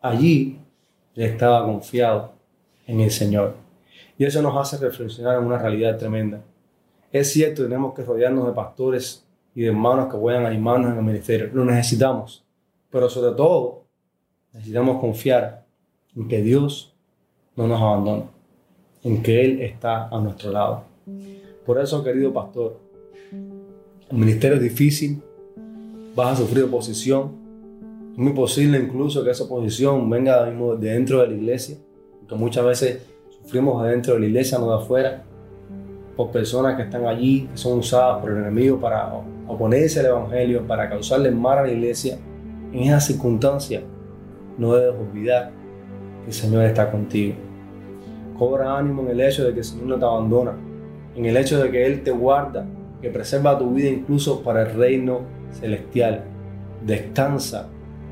allí 0.00 0.60
él 1.16 1.24
estaba 1.24 1.66
confiado 1.66 2.34
en 2.86 3.00
el 3.00 3.10
Señor. 3.10 3.56
Y 4.16 4.24
eso 4.24 4.40
nos 4.42 4.56
hace 4.56 4.76
reflexionar 4.76 5.38
en 5.38 5.44
una 5.44 5.58
realidad 5.58 5.98
tremenda. 5.98 6.40
Es 7.10 7.32
cierto, 7.32 7.64
tenemos 7.64 7.94
que 7.94 8.04
rodearnos 8.04 8.46
de 8.46 8.52
pastores 8.52 9.26
y 9.56 9.62
de 9.62 9.70
hermanos 9.70 10.06
que 10.08 10.16
puedan 10.16 10.46
animarnos 10.46 10.92
en 10.92 10.98
el 10.98 11.04
ministerio. 11.04 11.50
Lo 11.52 11.64
necesitamos. 11.64 12.44
Pero 12.90 13.08
sobre 13.08 13.36
todo, 13.36 13.84
necesitamos 14.52 15.00
confiar 15.00 15.66
en 16.16 16.28
que 16.28 16.42
Dios 16.42 16.94
no 17.56 17.66
nos 17.66 17.80
abandona, 17.80 18.24
en 19.02 19.22
que 19.22 19.44
Él 19.44 19.62
está 19.62 20.08
a 20.08 20.18
nuestro 20.20 20.50
lado. 20.50 20.84
Por 21.66 21.78
eso, 21.78 22.02
querido 22.02 22.32
pastor, 22.32 22.78
el 23.32 24.16
ministerio 24.16 24.56
es 24.56 24.62
difícil, 24.62 25.22
vas 26.14 26.32
a 26.32 26.42
sufrir 26.42 26.64
oposición. 26.64 27.38
Es 28.12 28.18
muy 28.18 28.32
posible 28.32 28.78
incluso 28.78 29.22
que 29.22 29.30
esa 29.30 29.44
oposición 29.44 30.10
venga 30.10 30.44
de 30.44 30.76
dentro 30.76 31.20
de 31.20 31.28
la 31.28 31.34
iglesia 31.34 31.76
que 32.30 32.36
muchas 32.36 32.64
veces 32.64 33.02
sufrimos 33.42 33.82
adentro 33.82 34.14
de 34.14 34.20
la 34.20 34.26
iglesia, 34.26 34.56
no 34.58 34.70
de 34.70 34.82
afuera, 34.82 35.24
por 36.16 36.30
personas 36.30 36.76
que 36.76 36.82
están 36.82 37.04
allí, 37.06 37.48
que 37.48 37.56
son 37.56 37.80
usadas 37.80 38.20
por 38.20 38.30
el 38.30 38.38
enemigo 38.38 38.78
para 38.78 39.12
oponerse 39.48 39.98
al 39.98 40.06
Evangelio, 40.06 40.64
para 40.64 40.88
causarle 40.88 41.32
mal 41.32 41.58
a 41.58 41.62
la 41.62 41.72
iglesia. 41.72 42.18
En 42.72 42.82
esas 42.84 43.06
circunstancias, 43.06 43.82
no 44.56 44.74
debes 44.74 44.94
olvidar 45.00 45.50
que 46.22 46.26
el 46.28 46.32
Señor 46.32 46.64
está 46.64 46.90
contigo. 46.90 47.34
Cobra 48.38 48.78
ánimo 48.78 49.02
en 49.02 49.08
el 49.08 49.20
hecho 49.20 49.44
de 49.44 49.52
que 49.52 49.58
el 49.58 49.64
Señor 49.64 49.86
no 49.86 49.98
te 49.98 50.04
abandona, 50.04 50.52
en 51.16 51.24
el 51.24 51.36
hecho 51.36 51.60
de 51.60 51.70
que 51.70 51.84
Él 51.84 52.04
te 52.04 52.12
guarda, 52.12 52.64
que 53.02 53.10
preserva 53.10 53.58
tu 53.58 53.70
vida 53.70 53.88
incluso 53.88 54.42
para 54.42 54.62
el 54.62 54.74
reino 54.74 55.22
celestial. 55.50 56.22
Descansa 56.86 57.68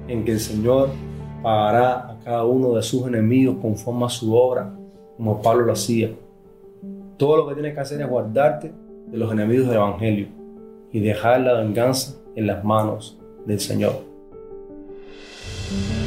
en 0.09 0.25
que 0.25 0.33
el 0.33 0.41
Señor 0.41 0.91
pagará 1.43 2.11
a 2.11 2.19
cada 2.25 2.45
uno 2.45 2.75
de 2.75 2.83
sus 2.83 3.07
enemigos 3.07 3.59
conforme 3.61 4.07
a 4.07 4.09
su 4.09 4.35
obra, 4.35 4.75
como 5.17 5.41
Pablo 5.41 5.67
lo 5.67 5.73
hacía. 5.73 6.11
Todo 7.17 7.37
lo 7.37 7.49
que 7.49 7.55
tienes 7.55 7.75
que 7.75 7.81
hacer 7.81 8.01
es 8.01 8.09
guardarte 8.09 8.73
de 9.07 9.19
los 9.19 9.33
enemigos 9.33 9.69
del 9.69 9.77
Evangelio 9.77 10.27
y 10.93 11.01
dejar 11.01 11.43
la 11.43 11.55
venganza 11.55 12.17
en 12.35 12.47
las 12.47 12.65
manos 12.65 13.19
del 13.47 13.61
Señor. 13.61 14.18
El 15.71 15.98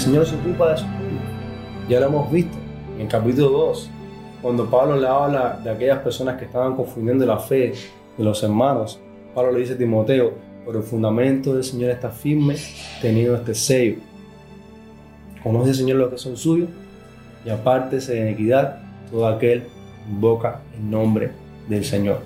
Señor 0.00 0.24
se 0.24 0.34
ocupa 0.34 0.70
de 0.70 0.78
su 0.78 0.86
pueblo. 0.86 1.20
Ya 1.86 2.00
lo 2.00 2.06
hemos 2.06 2.32
visto 2.32 2.56
en 2.94 3.02
el 3.02 3.08
capítulo 3.08 3.50
2, 3.50 3.90
cuando 4.40 4.64
Pablo 4.64 4.96
le 4.96 5.06
habla 5.06 5.60
de 5.62 5.68
aquellas 5.68 5.98
personas 5.98 6.38
que 6.38 6.46
estaban 6.46 6.74
confundiendo 6.74 7.26
la 7.26 7.36
fe 7.36 7.74
de 8.16 8.24
los 8.24 8.42
hermanos. 8.42 8.98
Pablo 9.34 9.52
le 9.52 9.60
dice 9.60 9.74
a 9.74 9.76
Timoteo, 9.76 10.32
por 10.64 10.74
el 10.74 10.82
fundamento 10.82 11.52
del 11.52 11.64
Señor 11.64 11.90
está 11.90 12.08
firme, 12.08 12.56
teniendo 13.02 13.36
este 13.36 13.54
sello. 13.54 13.96
Conoce 15.42 15.68
el 15.68 15.76
Señor 15.76 15.98
lo 15.98 16.08
que 16.08 16.16
son 16.16 16.34
suyos 16.34 16.70
y 17.44 17.50
apártese 17.50 18.14
de 18.14 18.30
iniquidad 18.30 18.80
todo 19.10 19.26
aquel 19.26 19.64
que 19.64 20.10
invoca 20.10 20.62
el 20.78 20.90
nombre 20.90 21.32
del 21.68 21.84
Señor. 21.84 22.20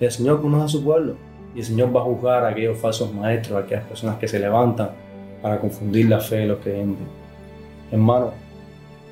El 0.00 0.10
Señor 0.10 0.42
conoce 0.42 0.64
a 0.64 0.68
su 0.68 0.82
pueblo 0.82 1.14
y 1.54 1.60
el 1.60 1.64
Señor 1.64 1.94
va 1.94 2.00
a 2.00 2.04
juzgar 2.04 2.44
a 2.44 2.48
aquellos 2.48 2.76
falsos 2.76 3.14
maestros, 3.14 3.56
a 3.56 3.60
aquellas 3.60 3.84
personas 3.84 4.16
que 4.18 4.26
se 4.26 4.40
levantan 4.40 5.03
para 5.44 5.60
confundir 5.60 6.08
la 6.08 6.20
fe 6.20 6.36
de 6.36 6.46
los 6.46 6.58
creyentes. 6.60 7.06
Hermano, 7.92 8.32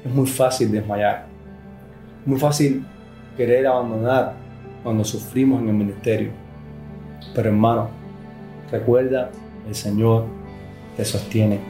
es 0.02 0.10
muy 0.10 0.26
fácil 0.26 0.72
desmayar, 0.72 1.26
muy 2.24 2.40
fácil 2.40 2.86
querer 3.36 3.66
abandonar 3.66 4.32
cuando 4.82 5.04
sufrimos 5.04 5.60
en 5.60 5.68
el 5.68 5.74
ministerio. 5.74 6.30
Pero 7.34 7.50
hermano, 7.50 7.90
recuerda, 8.70 9.30
el 9.68 9.74
Señor 9.74 10.24
te 10.96 11.04
sostiene. 11.04 11.60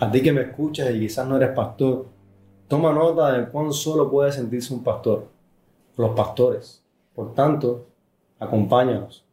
A 0.00 0.10
ti 0.10 0.22
que 0.22 0.32
me 0.32 0.40
escuchas 0.40 0.90
y 0.90 0.98
quizás 0.98 1.24
no 1.24 1.36
eres 1.36 1.50
pastor, 1.50 2.17
toma 2.68 2.92
nota 2.92 3.32
de 3.32 3.48
cuán 3.48 3.72
solo 3.72 4.10
puede 4.10 4.30
sentirse 4.30 4.72
un 4.72 4.84
pastor, 4.84 5.26
los 5.96 6.10
pastores. 6.14 6.84
Por 7.14 7.34
tanto, 7.34 7.86
acompáñalos, 8.38 9.24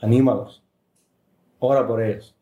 anímalos, 0.00 0.62
ora 1.58 1.86
por 1.86 2.02
ellos. 2.02 2.34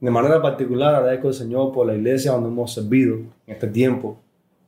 De 0.00 0.10
manera 0.10 0.42
particular 0.42 0.94
agradezco 0.94 1.28
al 1.28 1.34
Señor 1.34 1.72
por 1.72 1.86
la 1.86 1.94
iglesia 1.94 2.32
donde 2.32 2.48
hemos 2.48 2.72
servido 2.72 3.16
en 3.16 3.30
este 3.46 3.68
tiempo, 3.68 4.18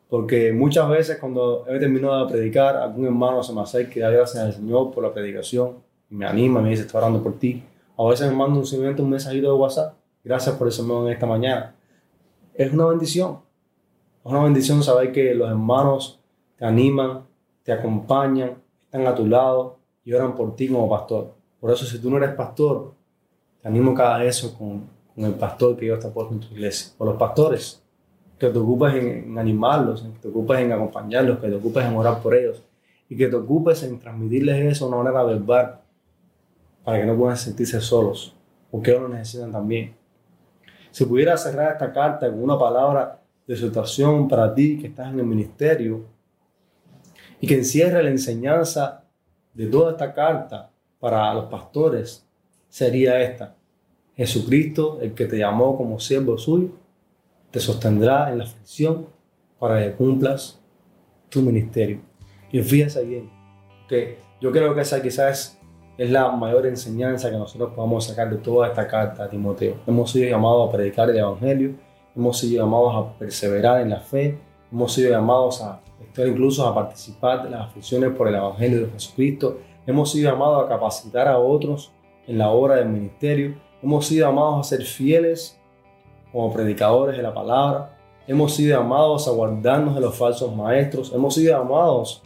porque 0.09 0.53
muchas 0.53 0.89
veces 0.89 1.19
cuando 1.19 1.67
he 1.69 1.79
terminado 1.79 2.25
de 2.25 2.33
predicar, 2.33 2.77
algún 2.77 3.07
hermano 3.07 3.43
se 3.43 3.53
me 3.53 3.61
acerca 3.61 3.93
y 3.97 4.01
da 4.01 4.11
gracias 4.11 4.43
al 4.43 4.53
Señor 4.53 4.91
por 4.91 5.03
la 5.03 5.13
predicación, 5.13 5.77
y 6.11 6.15
me 6.15 6.27
anima, 6.27 6.61
me 6.61 6.71
dice, 6.71 6.83
estoy 6.83 6.99
orando 6.99 7.23
por 7.23 7.39
ti. 7.39 7.63
A 7.99 8.05
veces 8.05 8.31
me 8.31 8.37
manda 8.37 8.59
un, 8.59 9.01
un 9.01 9.11
mensajito 9.11 9.49
de 9.49 9.59
WhatsApp, 9.59 9.95
gracias 10.25 10.55
por 10.57 10.69
ese 10.69 10.83
en 10.83 11.09
esta 11.09 11.27
mañana. 11.27 11.75
Es 12.55 12.73
una 12.73 12.87
bendición, 12.87 13.41
es 14.25 14.31
una 14.31 14.45
bendición 14.45 14.83
saber 14.83 15.13
que 15.13 15.35
los 15.35 15.49
hermanos 15.49 16.21
te 16.57 16.65
animan, 16.65 17.25
te 17.63 17.73
acompañan, 17.73 18.63
están 18.83 19.07
a 19.07 19.15
tu 19.15 19.27
lado 19.27 19.79
y 20.05 20.13
oran 20.13 20.35
por 20.35 20.57
ti 20.57 20.69
como 20.69 20.89
pastor. 20.89 21.35
Por 21.61 21.73
eso 21.73 21.85
si 21.85 21.99
tú 21.99 22.11
no 22.11 22.17
eres 22.17 22.35
pastor, 22.35 22.95
te 23.61 23.69
animo 23.69 23.95
cada 23.95 24.25
eso 24.25 24.57
con, 24.57 24.89
con 25.15 25.25
el 25.25 25.35
pastor 25.35 25.77
que 25.77 25.87
Dios 25.87 26.01
te 26.01 26.07
ha 26.07 26.11
puesto 26.11 26.35
en 26.35 26.41
tu 26.41 26.55
iglesia. 26.55 26.93
O 26.99 27.05
los 27.05 27.17
pastores, 27.17 27.83
que 28.39 28.49
te 28.49 28.59
ocupes 28.59 28.95
en, 28.95 29.37
animarlos, 29.37 30.03
que 30.03 30.21
te 30.21 30.29
ocupes 30.29 30.59
en 30.61 30.73
acompañarlos, 30.73 31.39
que 31.39 31.49
te 31.49 31.57
ocupes 31.57 31.85
en 31.85 31.97
orar 31.97 32.23
por 32.23 32.35
ellos 32.35 32.63
y 33.09 33.17
que 33.17 33.27
te 33.27 33.37
ocupes 33.37 33.83
en 33.83 33.99
transmitirles 33.99 34.73
eso 34.73 34.87
de 34.87 34.95
una 34.95 35.03
manera 35.03 35.25
verbal 35.25 35.81
para 36.85 37.01
que 37.01 37.07
no 37.07 37.17
puedan 37.17 37.37
sentirse 37.37 37.81
solos, 37.81 38.35
porque 38.71 38.91
ellos 38.93 39.03
lo 39.03 39.09
necesitan 39.09 39.51
también. 39.51 39.95
Si 40.91 41.05
pudiera 41.05 41.37
cerrar 41.37 41.73
esta 41.73 41.93
carta 41.93 42.31
con 42.31 42.43
una 42.43 42.59
palabra 42.59 43.21
de 43.49 43.55
exhortación 43.55 44.29
para 44.29 44.55
ti 44.55 44.79
que 44.79 44.89
estás 44.89 45.11
en 45.11 45.19
el 45.19 45.27
ministerio 45.27 46.05
y 47.41 47.47
que 47.47 47.55
encierre 47.55 48.03
la 48.03 48.11
enseñanza 48.11 49.05
de 49.55 49.67
toda 49.67 49.93
esta 49.93 50.13
carta 50.13 50.71
para 51.01 51.33
los 51.33 51.47
pastores, 51.47 52.27
sería 52.69 53.21
esta. 53.23 53.57
Jesucristo, 54.15 54.99
el 55.01 55.15
que 55.15 55.25
te 55.25 55.39
llamó 55.39 55.77
como 55.77 55.99
siervo 55.99 56.37
suyo, 56.37 56.73
te 57.51 57.59
sostendrá 57.59 58.31
en 58.31 58.39
la 58.39 58.45
aflicción 58.45 59.07
para 59.59 59.83
que 59.83 59.93
cumplas 59.93 60.61
tu 61.31 61.41
ministerio. 61.41 62.01
Y 62.53 62.61
fíjense 62.61 63.03
bien, 63.05 63.31
que 63.89 64.19
yo 64.41 64.53
creo 64.53 64.75
que 64.75 64.83
esa 64.83 65.01
quizás 65.01 65.59
es 65.97 66.11
la 66.11 66.31
mayor 66.33 66.67
enseñanza 66.67 67.31
que 67.31 67.37
nosotros 67.37 67.73
podamos 67.75 68.05
sacar 68.05 68.29
de 68.29 68.37
toda 68.37 68.69
esta 68.69 68.87
carta 68.87 69.25
a 69.25 69.29
Timoteo. 69.29 69.77
Hemos 69.87 70.11
sido 70.11 70.29
llamados 70.29 70.69
a 70.69 70.73
predicar 70.73 71.09
el 71.09 71.17
Evangelio, 71.17 71.88
hemos 72.19 72.39
sido 72.39 72.63
llamados 72.63 72.95
a 72.95 73.19
perseverar 73.19 73.81
en 73.81 73.91
la 73.91 74.01
fe, 74.01 74.39
hemos 74.71 74.93
sido 74.93 75.11
llamados 75.11 75.63
a 75.63 75.81
estar 76.03 76.27
incluso 76.27 76.67
a 76.67 76.75
participar 76.75 77.45
de 77.45 77.51
las 77.51 77.69
aflicciones 77.69 78.11
por 78.11 78.29
el 78.29 78.35
Evangelio 78.35 78.81
de 78.81 78.93
Jesucristo, 78.93 79.59
hemos 79.87 80.11
sido 80.11 80.31
llamados 80.31 80.67
a 80.67 80.69
capacitar 80.69 81.29
a 81.29 81.39
otros 81.39 81.93
en 82.27 82.37
la 82.37 82.51
obra 82.51 82.77
del 82.77 82.89
ministerio, 82.89 83.57
Hemos 83.81 84.07
sido 84.07 84.27
llamados 84.27 84.67
a 84.67 84.77
ser 84.77 84.85
fieles 84.85 85.57
como 86.33 86.53
predicadores 86.53 87.17
de 87.17 87.23
la 87.23 87.33
palabra. 87.33 87.97
Hemos 88.27 88.55
sido 88.55 88.77
llamados 88.77 89.29
a 89.29 89.31
guardarnos 89.31 89.95
de 89.95 90.01
los 90.01 90.17
falsos 90.17 90.55
maestros. 90.55 91.13
Hemos 91.15 91.35
sido 91.35 91.57
llamados 91.57 92.25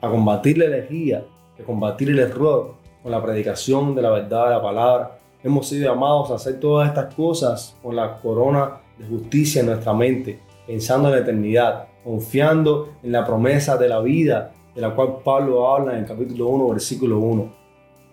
a 0.00 0.08
combatir 0.08 0.56
la 0.56 0.64
herejía, 0.64 1.26
a 1.60 1.62
combatir 1.62 2.08
el 2.08 2.20
error 2.20 2.74
con 3.02 3.12
la 3.12 3.22
predicación 3.22 3.94
de 3.94 4.00
la 4.00 4.10
verdad 4.10 4.44
de 4.46 4.50
la 4.52 4.62
palabra. 4.62 5.18
Hemos 5.42 5.68
sido 5.68 5.92
llamados 5.92 6.30
a 6.30 6.36
hacer 6.36 6.58
todas 6.58 6.88
estas 6.88 7.14
cosas 7.14 7.76
con 7.82 7.94
la 7.94 8.18
corona 8.18 8.80
de 8.98 9.06
justicia 9.06 9.60
en 9.60 9.66
nuestra 9.66 9.92
mente, 9.92 10.40
pensando 10.66 11.08
en 11.08 11.14
la 11.14 11.20
eternidad, 11.20 11.88
confiando 12.04 12.94
en 13.02 13.12
la 13.12 13.24
promesa 13.24 13.76
de 13.76 13.88
la 13.88 14.00
vida 14.00 14.52
de 14.74 14.80
la 14.80 14.94
cual 14.94 15.18
Pablo 15.24 15.68
habla 15.68 15.94
en 15.94 16.00
el 16.00 16.06
capítulo 16.06 16.48
1, 16.48 16.68
versículo 16.68 17.18
1. 17.18 17.52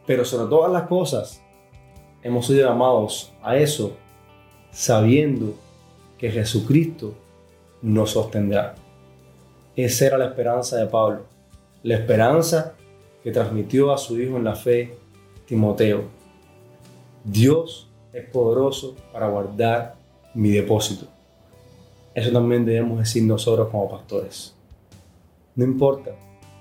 Pero 0.06 0.24
sobre 0.24 0.50
todas 0.50 0.72
las 0.72 0.84
cosas, 0.84 1.41
hemos 2.22 2.48
sido 2.48 2.67
llamados 2.67 3.34
a 3.41 3.58
eso 3.58 3.98
sabiendo 4.72 5.54
que 6.17 6.32
Jesucristo 6.32 7.13
nos 7.82 8.12
sostendrá. 8.12 8.76
Esa 9.76 10.06
era 10.08 10.17
la 10.17 10.26
esperanza 10.26 10.78
de 10.78 10.88
Pablo, 10.88 11.26
la 11.84 11.96
esperanza 11.96 12.76
que 13.24 13.32
transmitió 13.32 13.93
a 13.93 13.98
su 13.98 14.19
hijo 14.19 14.38
en 14.38 14.46
la 14.46 14.56
fe, 14.56 14.96
Timoteo. 15.46 16.04
Dios 17.24 17.89
es 18.13 18.30
poderoso 18.30 18.96
para 19.12 19.28
guardar 19.28 19.96
mi 20.34 20.50
depósito. 20.52 21.08
Eso 22.13 22.32
también 22.32 22.65
debemos 22.65 23.00
decir 23.00 23.24
nosotros 23.24 23.69
como 23.69 23.89
pastores. 23.89 24.56
No 25.56 25.63
importa 25.63 26.12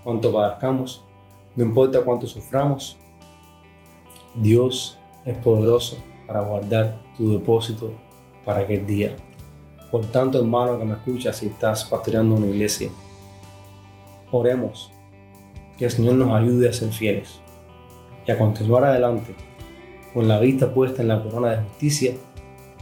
cuánto 0.04 0.32
padezcamos, 0.32 1.04
no 1.56 1.64
importa 1.64 2.02
cuánto 2.02 2.26
suframos, 2.26 2.96
Dios 4.34 4.98
es 5.24 5.36
poderoso 5.38 5.98
para 6.26 6.40
guardar 6.40 7.00
tu 7.16 7.32
depósito 7.32 7.92
para 8.44 8.60
aquel 8.60 8.86
día. 8.86 9.16
Por 9.90 10.06
tanto, 10.06 10.38
hermano 10.38 10.78
que 10.78 10.84
me 10.84 10.94
escuchas, 10.94 11.36
si 11.36 11.46
estás 11.46 11.84
pastoreando 11.84 12.34
una 12.34 12.46
iglesia, 12.46 12.90
oremos 14.30 14.90
que 15.76 15.84
el 15.84 15.90
Señor 15.90 16.14
nos 16.14 16.32
ayude 16.32 16.68
a 16.68 16.72
ser 16.72 16.90
fieles 16.90 17.40
y 18.26 18.30
a 18.30 18.38
continuar 18.38 18.84
adelante 18.84 19.34
con 20.14 20.28
la 20.28 20.38
vista 20.38 20.72
puesta 20.72 21.02
en 21.02 21.08
la 21.08 21.22
corona 21.22 21.50
de 21.50 21.62
justicia 21.64 22.14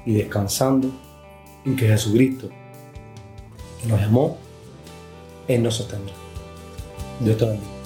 y 0.07 0.15
descansando 0.15 0.91
en 1.65 1.77
que 1.77 1.87
Jesucristo, 1.87 2.49
que 3.81 3.89
nos 3.89 4.01
llamó, 4.01 4.39
Él 5.49 5.63
nos 5.63 5.77
sostendrá. 5.77 6.15
Dios 7.21 7.37
te 7.37 7.45
bendiga. 7.45 7.80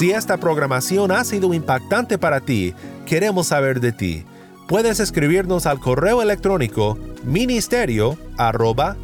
Si 0.00 0.12
esta 0.12 0.38
programación 0.38 1.12
ha 1.12 1.22
sido 1.24 1.52
impactante 1.52 2.16
para 2.16 2.40
ti, 2.40 2.72
queremos 3.04 3.48
saber 3.48 3.80
de 3.80 3.92
ti. 3.92 4.24
Puedes 4.66 4.98
escribirnos 4.98 5.66
al 5.66 5.78
correo 5.78 6.22
electrónico 6.22 6.96
ministerio 7.22 8.16
arroba 8.38 8.96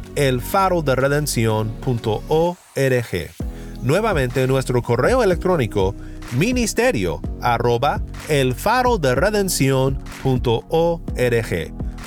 Nuevamente 3.83 4.47
nuestro 4.47 4.81
correo 4.81 5.21
electrónico 5.21 5.93
ministerio 6.31 7.21
arroba 7.41 8.01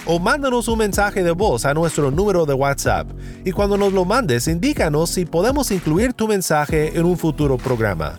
o 0.06 0.18
mándanos 0.18 0.66
un 0.66 0.78
mensaje 0.78 1.22
de 1.22 1.30
voz 1.30 1.64
a 1.64 1.74
nuestro 1.74 2.10
número 2.10 2.44
de 2.44 2.54
WhatsApp 2.54 3.08
y 3.44 3.52
cuando 3.52 3.76
nos 3.76 3.92
lo 3.92 4.04
mandes 4.04 4.48
indícanos 4.48 5.10
si 5.10 5.26
podemos 5.26 5.70
incluir 5.70 6.12
tu 6.12 6.26
mensaje 6.26 6.98
en 6.98 7.04
un 7.04 7.16
futuro 7.16 7.56
programa. 7.56 8.18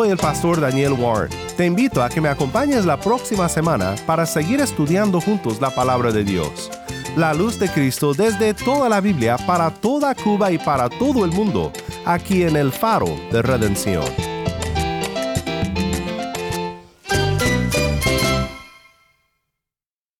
Soy 0.00 0.08
el 0.08 0.16
pastor 0.16 0.62
Daniel 0.62 0.94
Warren. 0.94 1.28
Te 1.58 1.66
invito 1.66 2.02
a 2.02 2.08
que 2.08 2.22
me 2.22 2.30
acompañes 2.30 2.86
la 2.86 2.98
próxima 2.98 3.50
semana 3.50 3.96
para 4.06 4.24
seguir 4.24 4.58
estudiando 4.58 5.20
juntos 5.20 5.60
la 5.60 5.68
palabra 5.68 6.10
de 6.10 6.24
Dios. 6.24 6.70
La 7.18 7.34
luz 7.34 7.58
de 7.58 7.68
Cristo 7.68 8.14
desde 8.14 8.54
toda 8.54 8.88
la 8.88 9.02
Biblia 9.02 9.36
para 9.46 9.70
toda 9.70 10.14
Cuba 10.14 10.50
y 10.52 10.56
para 10.56 10.88
todo 10.88 11.26
el 11.26 11.32
mundo, 11.32 11.70
aquí 12.06 12.44
en 12.44 12.56
el 12.56 12.72
faro 12.72 13.14
de 13.30 13.42
redención. 13.42 14.04